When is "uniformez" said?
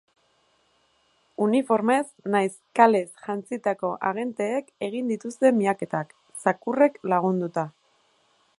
1.47-2.01